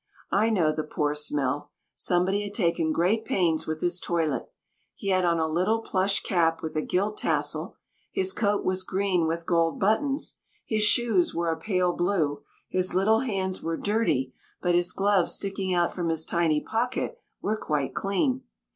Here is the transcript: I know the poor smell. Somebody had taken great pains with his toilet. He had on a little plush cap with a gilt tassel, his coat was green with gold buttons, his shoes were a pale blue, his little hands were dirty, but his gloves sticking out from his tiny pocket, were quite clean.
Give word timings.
I 0.31 0.49
know 0.49 0.71
the 0.71 0.83
poor 0.83 1.13
smell. 1.13 1.69
Somebody 1.93 2.41
had 2.41 2.55
taken 2.55 2.91
great 2.91 3.23
pains 3.23 3.67
with 3.67 3.81
his 3.81 3.99
toilet. 3.99 4.49
He 4.95 5.09
had 5.09 5.23
on 5.25 5.37
a 5.39 5.47
little 5.47 5.81
plush 5.81 6.23
cap 6.23 6.63
with 6.63 6.75
a 6.75 6.81
gilt 6.81 7.19
tassel, 7.19 7.75
his 8.11 8.33
coat 8.33 8.65
was 8.65 8.81
green 8.81 9.27
with 9.27 9.45
gold 9.45 9.79
buttons, 9.79 10.39
his 10.65 10.81
shoes 10.81 11.35
were 11.35 11.51
a 11.51 11.55
pale 11.59 11.93
blue, 11.95 12.41
his 12.67 12.95
little 12.95 13.19
hands 13.19 13.61
were 13.61 13.77
dirty, 13.77 14.33
but 14.59 14.73
his 14.73 14.91
gloves 14.91 15.33
sticking 15.35 15.71
out 15.71 15.93
from 15.93 16.09
his 16.09 16.25
tiny 16.25 16.61
pocket, 16.61 17.21
were 17.39 17.55
quite 17.55 17.93
clean. 17.93 18.41